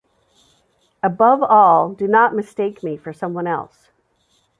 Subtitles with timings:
[1.03, 3.91] Above all, do not mistake me for someone else!